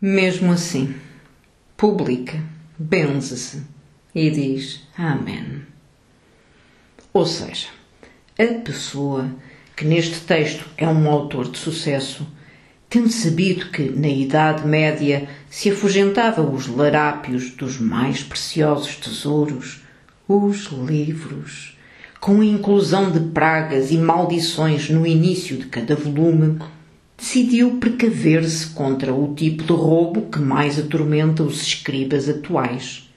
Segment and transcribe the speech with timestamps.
[0.00, 0.94] Mesmo assim,
[1.76, 2.40] publica,
[2.78, 3.62] benze-se
[4.14, 5.62] e diz Amém.
[7.12, 7.66] Ou seja,
[8.38, 9.28] a pessoa
[9.74, 12.24] que neste texto é um autor de sucesso,
[12.88, 19.82] tendo sabido que na Idade Média se afugentava os larápios dos mais preciosos tesouros,
[20.28, 21.76] os livros,
[22.20, 26.60] com a inclusão de pragas e maldições no início de cada volume,
[27.18, 33.10] decidiu precaver-se contra o tipo de roubo que mais atormenta os escribas atuais: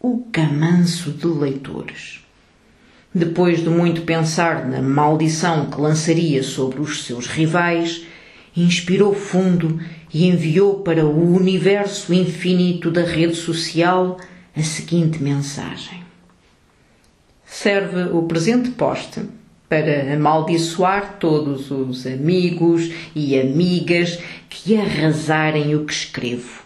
[0.00, 2.20] o camanço de leitores.
[3.14, 8.04] Depois de muito pensar na maldição que lançaria sobre os seus rivais,
[8.56, 9.78] inspirou fundo
[10.12, 14.18] e enviou para o universo infinito da rede social
[14.56, 16.02] a seguinte mensagem:
[17.44, 19.20] Serve o presente poste
[19.68, 24.18] para amaldiçoar todos os amigos e amigas
[24.48, 26.62] que arrasarem o que escrevo,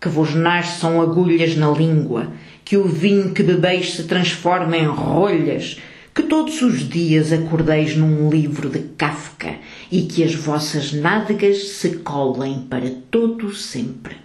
[0.00, 2.32] que vos nasçam agulhas na língua,
[2.64, 5.80] que o vinho que bebeis se transforme em rolhas,
[6.14, 9.54] que todos os dias acordeis num livro de Kafka
[9.90, 14.16] e que as vossas nádegas se colem para todo sempre.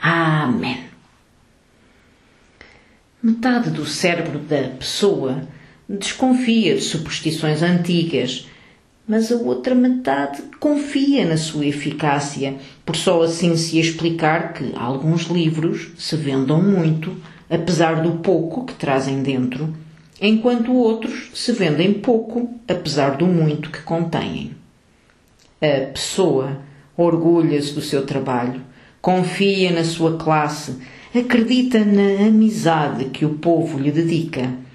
[0.00, 0.86] Amém.
[3.22, 5.42] Metade do cérebro da pessoa
[5.88, 8.48] desconfia de superstições antigas,
[9.06, 15.22] mas a outra metade confia na sua eficácia, por só assim se explicar que alguns
[15.24, 17.16] livros se vendam muito,
[17.48, 19.72] apesar do pouco que trazem dentro,
[20.20, 24.56] enquanto outros se vendem pouco, apesar do muito que contêm.
[25.62, 26.60] A pessoa
[26.96, 28.60] orgulha-se do seu trabalho,
[29.00, 30.78] confia na sua classe,
[31.14, 34.65] acredita na amizade que o povo lhe dedica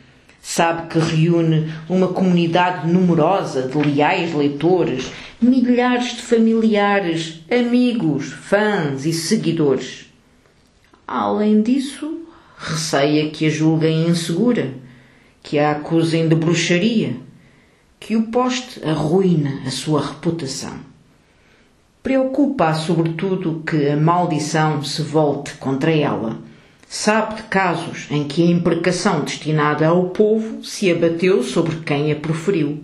[0.42, 9.14] Sabe que reúne uma comunidade numerosa de leais leitores, milhares de familiares, amigos, fãs e
[9.14, 10.12] seguidores.
[11.08, 12.22] Além disso,
[12.58, 14.73] receia que a julguem insegura,
[15.44, 17.18] que a acusem de bruxaria,
[18.00, 20.80] que o poste arruina a sua reputação.
[22.01, 26.40] Preocupa-a sobretudo que a maldição se volte contra ela
[26.94, 32.18] Sabe de casos em que a imprecação destinada ao povo se abateu sobre quem a
[32.18, 32.84] proferiu.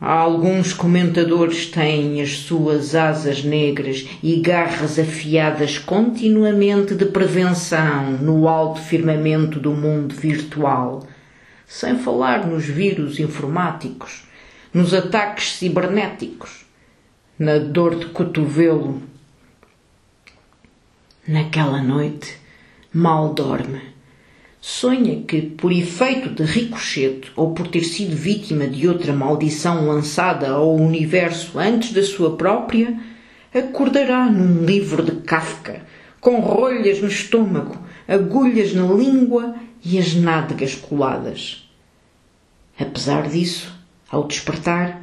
[0.00, 8.80] Alguns comentadores têm as suas asas negras e garras afiadas continuamente de prevenção no alto
[8.80, 11.06] firmamento do mundo virtual,
[11.66, 14.26] sem falar nos vírus informáticos,
[14.72, 16.64] nos ataques cibernéticos,
[17.38, 19.02] na dor de cotovelo.
[21.28, 22.45] Naquela noite,
[22.96, 23.82] mal dorme.
[24.58, 30.48] Sonha que, por efeito de ricochete ou por ter sido vítima de outra maldição lançada
[30.48, 32.98] ao universo antes da sua própria,
[33.54, 35.82] acordará num livro de Kafka,
[36.18, 37.76] com rolhas no estômago,
[38.08, 39.54] agulhas na língua
[39.84, 41.70] e as nádegas coladas.
[42.80, 43.78] Apesar disso,
[44.10, 45.02] ao despertar,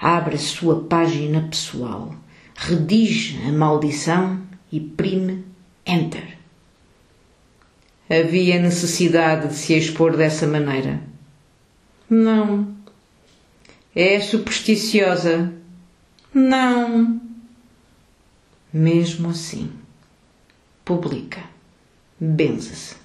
[0.00, 2.14] abre a sua página pessoal,
[2.56, 4.40] redige a maldição
[4.72, 5.44] e prime
[5.84, 6.36] Enter.
[8.08, 11.00] Havia necessidade de se expor dessa maneira?
[12.08, 12.74] Não.
[13.94, 15.52] É supersticiosa?
[16.32, 17.20] Não.
[18.72, 19.72] Mesmo assim,
[20.84, 21.42] publica,
[22.20, 22.96] benza-se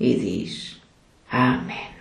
[0.00, 0.80] e diz
[1.30, 1.91] Amém.